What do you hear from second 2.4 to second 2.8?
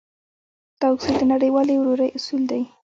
دی.